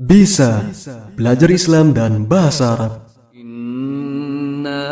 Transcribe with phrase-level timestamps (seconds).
[0.00, 0.64] Bisa
[1.12, 3.04] belajar Islam dan bahasa Arab.
[3.36, 4.88] Inna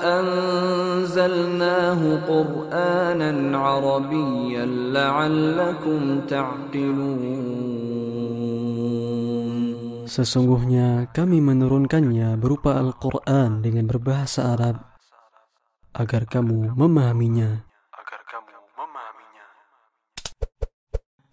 [0.00, 7.20] anzalnahu Qur'anan Arabiyyan la'allakum ta'qilun.
[10.08, 14.80] Sesungguhnya kami menurunkannya berupa Al-Qur'an dengan berbahasa Arab
[15.92, 17.68] agar kamu memahaminya.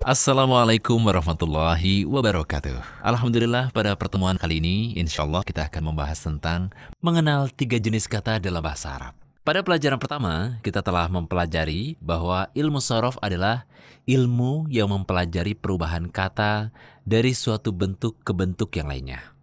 [0.07, 3.03] Assalamualaikum warahmatullahi wabarakatuh.
[3.03, 6.71] Alhamdulillah pada pertemuan kali ini insya Allah kita akan membahas tentang
[7.03, 9.19] mengenal tiga jenis kata dalam bahasa Arab.
[9.43, 13.67] Pada pelajaran pertama kita telah mempelajari bahwa ilmu sorof adalah
[14.07, 16.71] ilmu yang mempelajari perubahan kata
[17.03, 19.35] dari suatu bentuk ke bentuk yang lainnya.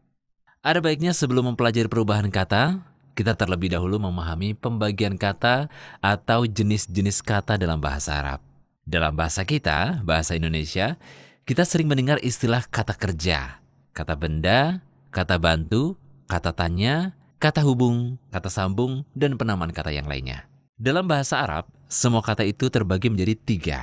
[0.64, 2.80] Ada baiknya sebelum mempelajari perubahan kata,
[3.12, 5.68] kita terlebih dahulu memahami pembagian kata
[6.00, 8.53] atau jenis-jenis kata dalam bahasa Arab.
[8.84, 11.00] Dalam bahasa kita, bahasa Indonesia,
[11.48, 13.64] kita sering mendengar istilah kata kerja,
[13.96, 15.96] kata benda, kata bantu,
[16.28, 20.48] kata tanya, kata hubung, kata sambung, dan penamaan kata yang lainnya.
[20.76, 23.80] Dalam bahasa Arab, semua kata itu terbagi menjadi tiga.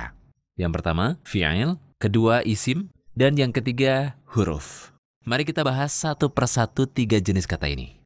[0.54, 4.92] Yang pertama, fi'il, kedua isim, dan yang ketiga huruf.
[5.22, 8.02] Mari kita bahas satu persatu tiga jenis kata ini.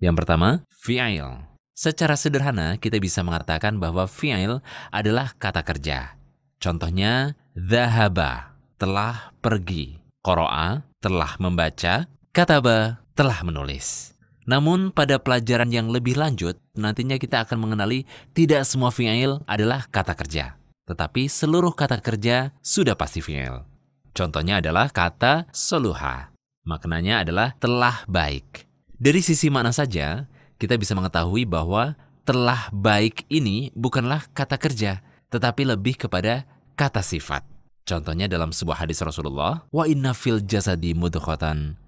[0.00, 1.48] Yang pertama, fi'il.
[1.72, 4.60] Secara sederhana, kita bisa mengatakan bahwa fi'il
[4.92, 6.19] adalah kata kerja.
[6.60, 9.96] Contohnya, dhahaba, telah pergi.
[10.20, 12.04] Qoro'a, telah membaca.
[12.36, 14.12] Kataba, telah menulis.
[14.44, 18.04] Namun pada pelajaran yang lebih lanjut, nantinya kita akan mengenali
[18.36, 20.60] tidak semua fi'il adalah kata kerja.
[20.84, 23.64] Tetapi seluruh kata kerja sudah pasti fi'il.
[24.12, 26.28] Contohnya adalah kata soluha.
[26.68, 28.68] Maknanya adalah telah baik.
[29.00, 30.28] Dari sisi makna saja,
[30.60, 31.96] kita bisa mengetahui bahwa
[32.28, 35.00] telah baik ini bukanlah kata kerja,
[35.30, 36.44] tetapi lebih kepada
[36.76, 37.46] kata sifat.
[37.86, 41.80] Contohnya dalam sebuah hadis Rasulullah, wa inna fil jasadi mudghatan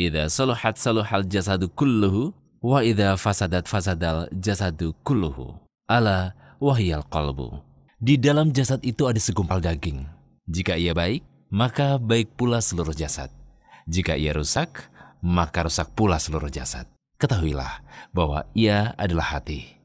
[0.00, 2.32] idza saluhat saluhal jasadu kulluhu
[2.64, 5.56] wa idza fasadat fasadal jasadu kulluhu.
[5.90, 7.60] Ala wahyal qalbu.
[8.00, 10.06] Di dalam jasad itu ada segumpal daging.
[10.48, 11.20] Jika ia baik,
[11.52, 13.28] maka baik pula seluruh jasad.
[13.84, 14.88] Jika ia rusak,
[15.20, 16.88] maka rusak pula seluruh jasad.
[17.20, 17.84] Ketahuilah
[18.16, 19.79] bahwa ia adalah hati.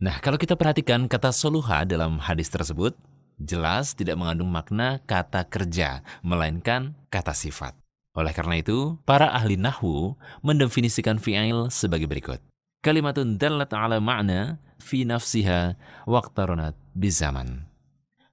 [0.00, 2.96] Nah, kalau kita perhatikan kata soluha dalam hadis tersebut,
[3.36, 7.76] jelas tidak mengandung makna kata kerja, melainkan kata sifat.
[8.16, 12.40] Oleh karena itu, para ahli nahwu mendefinisikan fi'il sebagai berikut.
[12.80, 15.76] Kalimatun dallat ala ma'na fi nafsiha
[16.08, 17.68] waqtaronat bizaman.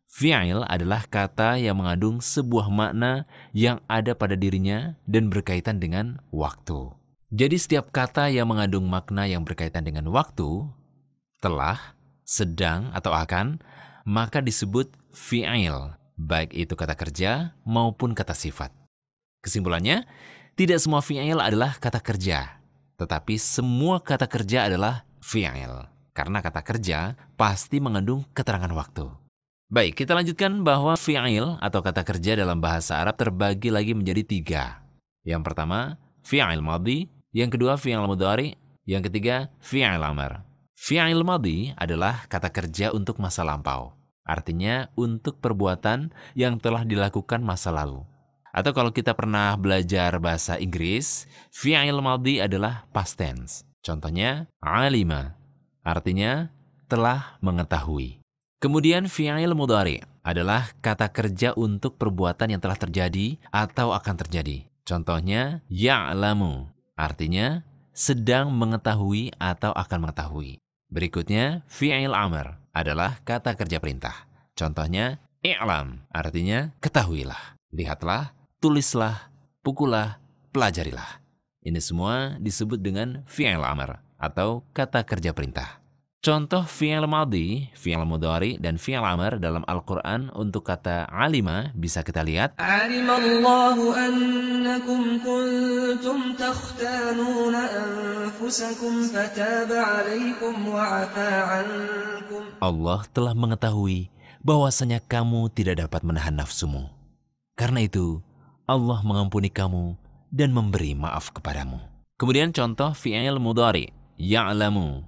[0.07, 6.95] Fi'il adalah kata yang mengandung sebuah makna yang ada pada dirinya dan berkaitan dengan waktu.
[7.35, 10.63] Jadi setiap kata yang mengandung makna yang berkaitan dengan waktu,
[11.39, 13.61] telah, sedang, atau akan,
[14.07, 18.73] maka disebut fi'il, baik itu kata kerja maupun kata sifat.
[19.43, 20.07] Kesimpulannya,
[20.57, 22.57] tidak semua fi'il adalah kata kerja,
[22.97, 25.85] tetapi semua kata kerja adalah fi'il.
[26.17, 29.05] Karena kata kerja pasti mengandung keterangan waktu.
[29.69, 34.63] Baik, kita lanjutkan bahwa fi'il atau kata kerja dalam bahasa Arab terbagi lagi menjadi tiga.
[35.27, 38.55] Yang pertama, fi'il madhi, yang kedua fi'il mudhari,
[38.87, 40.46] yang ketiga fi'il amar.
[40.77, 43.97] Fi'il madhi adalah kata kerja untuk masa lampau.
[44.21, 48.05] Artinya untuk perbuatan yang telah dilakukan masa lalu.
[48.53, 53.65] Atau kalau kita pernah belajar bahasa Inggris, fi'il madhi adalah past tense.
[53.81, 55.33] Contohnya alima,
[55.81, 56.53] artinya
[56.85, 58.21] telah mengetahui.
[58.61, 64.69] Kemudian fi'il mudhari adalah kata kerja untuk perbuatan yang telah terjadi atau akan terjadi.
[64.85, 67.65] Contohnya ya'lamu, artinya
[67.97, 70.61] sedang mengetahui atau akan mengetahui.
[70.87, 74.27] Berikutnya fi'il amr adalah kata kerja perintah.
[74.55, 78.31] Contohnya i'lam, artinya ketahuilah, lihatlah,
[78.63, 79.27] tulislah,
[79.61, 80.17] pukullah,
[80.55, 81.19] pelajarilah.
[81.59, 85.83] Ini semua disebut dengan fi'il amr atau kata kerja perintah.
[86.27, 92.19] Contoh fi'il madhi, fi'il mudhari, dan fi'il amr dalam Al-Quran untuk kata alima bisa kita
[92.19, 92.59] lihat.
[92.59, 100.67] Alimallahu annakum kuntum takhtanuna anfusakum fataba alaikum.
[102.59, 104.11] Allah telah mengetahui
[104.43, 106.91] bahwasanya kamu tidak dapat menahan nafsumu.
[107.55, 108.19] Karena itu,
[108.67, 109.95] Allah mengampuni kamu
[110.27, 111.79] dan memberi maaf kepadamu.
[112.19, 115.07] Kemudian contoh fi'il mudhari, ya'lamu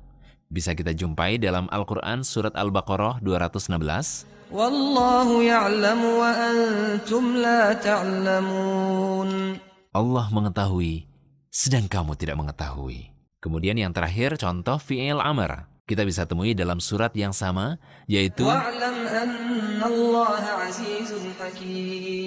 [0.50, 4.50] bisa kita jumpai dalam Al-Quran Surat Al-Baqarah 216.
[4.50, 9.62] Wallahu ya'lamu wa antum la ta'lamun.
[9.94, 11.06] Allah mengetahui,
[11.54, 13.13] sedang kamu tidak mengetahui.
[13.40, 15.69] Kemudian yang terakhir contoh fi'il amr.
[15.86, 18.46] Kita bisa temui dalam surat yang sama, yaitu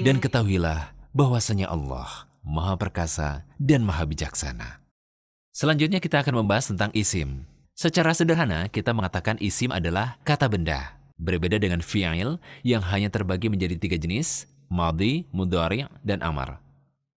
[0.02, 4.82] Dan ketahuilah bahwasanya Allah Maha Perkasa dan Maha Bijaksana.
[5.54, 7.46] Selanjutnya kita akan membahas tentang isim.
[7.82, 10.94] Secara sederhana, kita mengatakan isim adalah kata benda.
[11.18, 16.62] Berbeda dengan fi'il yang hanya terbagi menjadi tiga jenis, madi, mudhari, dan amar.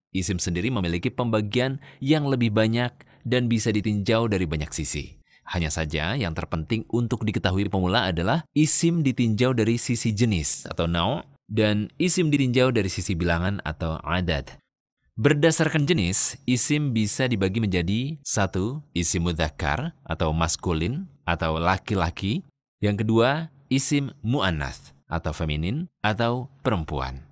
[0.10, 2.90] Isim sendiri memiliki pembagian yang lebih banyak
[3.22, 5.22] dan bisa ditinjau dari banyak sisi.
[5.54, 11.22] Hanya saja yang terpenting untuk diketahui pemula adalah isim ditinjau dari sisi jenis atau nau
[11.46, 14.58] dan isim ditinjau dari sisi bilangan atau adat.
[15.16, 22.44] Berdasarkan jenis, isim bisa dibagi menjadi satu, isim mudzakkar atau maskulin atau laki-laki.
[22.84, 27.24] Yang kedua, isim mu'annath atau feminin atau perempuan.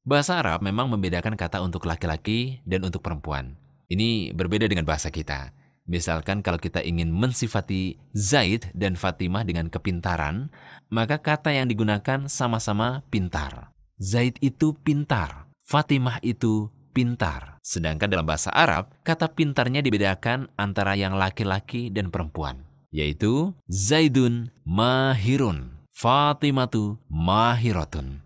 [0.00, 3.52] Bahasa Arab memang membedakan kata untuk laki-laki dan untuk perempuan.
[3.92, 5.52] Ini berbeda dengan bahasa kita.
[5.84, 10.48] Misalkan kalau kita ingin mensifati Zaid dan Fatimah dengan kepintaran,
[10.88, 13.76] maka kata yang digunakan sama-sama pintar.
[14.00, 17.60] Zaid itu pintar, Fatimah itu pintar.
[17.60, 25.76] Sedangkan dalam bahasa Arab, kata pintarnya dibedakan antara yang laki-laki dan perempuan, yaitu Zaidun mahirun,
[25.92, 28.24] Fatimatu mahiratun.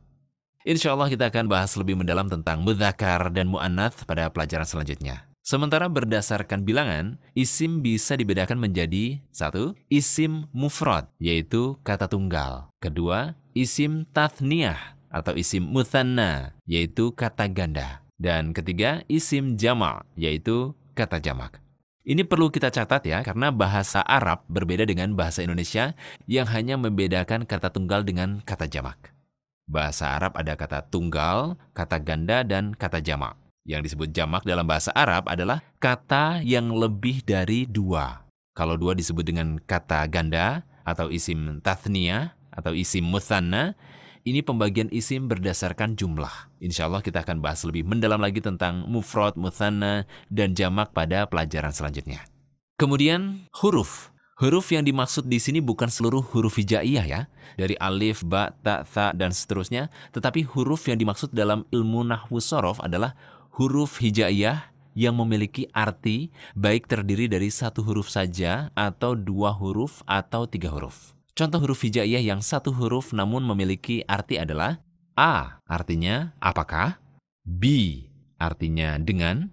[0.63, 5.27] Insya Allah kita akan bahas lebih mendalam tentang mudhakar dan mu'annath pada pelajaran selanjutnya.
[5.41, 12.69] Sementara berdasarkan bilangan, isim bisa dibedakan menjadi satu, isim mufrad, yaitu kata tunggal.
[12.79, 18.00] Kedua, isim tathniyah atau isim muthanna, yaitu kata ganda.
[18.21, 21.57] Dan ketiga, isim jama, yaitu kata jamak.
[22.05, 25.97] Ini perlu kita catat ya, karena bahasa Arab berbeda dengan bahasa Indonesia
[26.29, 29.17] yang hanya membedakan kata tunggal dengan kata jamak.
[29.65, 33.41] Bahasa Arab ada kata tunggal, kata ganda, dan kata jamak.
[33.65, 38.29] Yang disebut jamak dalam bahasa Arab adalah kata yang lebih dari dua.
[38.53, 43.73] Kalau dua disebut dengan kata ganda atau isim tathnia atau isim muthanna,
[44.25, 46.53] ini pembagian isim berdasarkan jumlah.
[46.61, 51.73] Insya Allah kita akan bahas lebih mendalam lagi tentang mufrad, muthanna, dan jamak pada pelajaran
[51.73, 52.25] selanjutnya.
[52.77, 54.09] Kemudian huruf.
[54.41, 57.21] Huruf yang dimaksud di sini bukan seluruh huruf hijaiyah ya,
[57.61, 62.81] dari alif, ba, ta, tha, dan seterusnya, tetapi huruf yang dimaksud dalam ilmu nahwu sorof
[62.81, 63.13] adalah
[63.61, 70.49] huruf hijaiyah yang memiliki arti baik terdiri dari satu huruf saja atau dua huruf atau
[70.49, 71.13] tiga huruf.
[71.41, 74.77] Contoh huruf hijaiyah yang satu huruf namun memiliki arti adalah
[75.17, 77.01] A artinya apakah,
[77.49, 77.65] B
[78.37, 79.49] artinya dengan,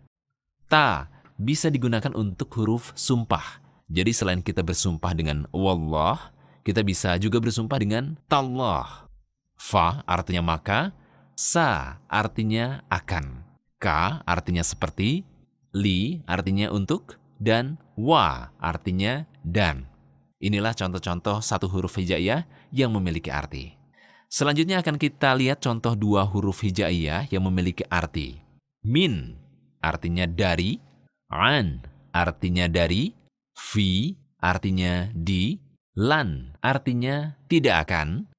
[0.67, 1.07] Ta
[1.39, 3.63] bisa digunakan untuk huruf sumpah.
[3.87, 6.35] Jadi selain kita bersumpah dengan wallah,
[6.67, 9.07] kita bisa juga bersumpah dengan tallah.
[9.55, 10.91] Fa artinya maka,
[11.39, 13.47] sa artinya akan.
[13.79, 13.87] K
[14.27, 15.23] artinya seperti,
[15.71, 19.87] li artinya untuk, dan wa artinya dan.
[20.37, 23.73] Inilah contoh-contoh satu huruf hijaiyah yang memiliki arti.
[24.29, 28.37] Selanjutnya akan kita lihat contoh dua huruf hijaiyah yang memiliki arti.
[28.85, 29.33] Min
[29.81, 30.77] artinya dari,
[31.33, 31.81] an
[32.13, 33.17] artinya dari,
[33.57, 35.57] fi artinya di,
[35.97, 38.29] lan artinya tidak akan,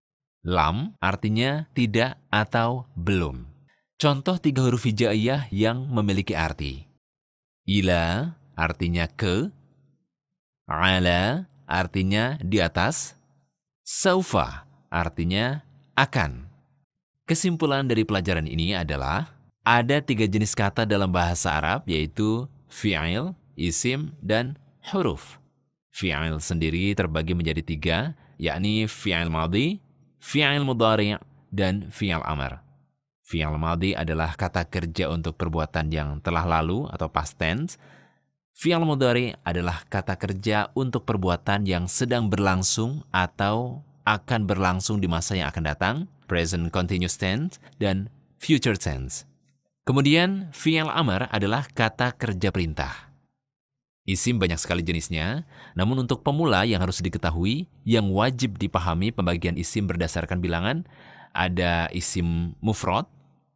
[0.46, 3.50] lam artinya tidak atau belum.
[3.98, 6.86] Contoh tiga huruf hijaiyah yang memiliki arti.
[7.66, 9.50] Ila artinya ke,
[10.70, 13.12] ala artinya di atas,
[13.84, 15.60] saufa artinya
[15.92, 16.48] akan.
[17.28, 19.28] Kesimpulan dari pelajaran ini adalah
[19.60, 24.56] ada tiga jenis kata dalam bahasa Arab yaitu fi'il, isim, dan
[24.88, 25.36] huruf.
[25.92, 27.98] Fi'il sendiri terbagi menjadi tiga,
[28.40, 29.84] yakni fi'il madhi,
[30.16, 31.20] fi'il mudhari'
[31.52, 32.64] dan fi'il amr.
[33.28, 37.76] Fi'il madhi adalah kata kerja untuk perbuatan yang telah lalu atau past tense,
[38.58, 45.38] Fi'al mudhari adalah kata kerja untuk perbuatan yang sedang berlangsung atau akan berlangsung di masa
[45.38, 45.96] yang akan datang,
[46.26, 48.10] present continuous tense, dan
[48.42, 49.22] future tense.
[49.86, 53.14] Kemudian, fi'al amar adalah kata kerja perintah.
[54.02, 55.46] Isim banyak sekali jenisnya,
[55.78, 60.82] namun untuk pemula yang harus diketahui, yang wajib dipahami pembagian isim berdasarkan bilangan,
[61.30, 63.06] ada isim mufrad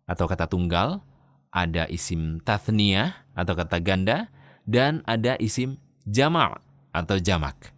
[0.07, 1.03] atau kata tunggal,
[1.51, 4.31] ada isim tathniyah atau kata ganda,
[4.67, 6.61] dan ada isim jamak
[6.93, 7.73] atau jamak.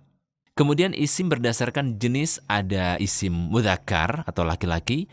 [0.55, 5.11] Kemudian isim berdasarkan jenis ada isim mudakar atau laki-laki,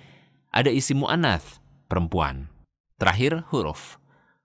[0.54, 1.58] ada isim mu'anath,
[1.90, 2.46] perempuan.
[3.02, 3.98] Terakhir, huruf.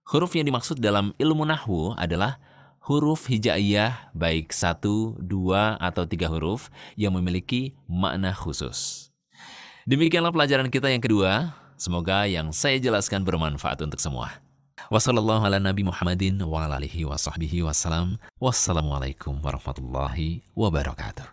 [0.08, 2.40] Huruf yang dimaksud dalam ilmu nahwu adalah
[2.80, 9.10] huruf hijaiyah baik satu, dua, atau tiga huruf yang memiliki makna khusus.
[9.84, 11.52] Demikianlah pelajaran kita yang kedua.
[11.76, 14.45] Semoga yang saya jelaskan bermanfaat untuk semua.
[18.40, 21.26] Wassalamualaikum warahmatullahi wabarakatuh.